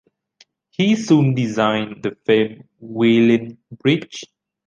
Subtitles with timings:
[0.71, 4.23] He soon designed the famed "Welin Breech".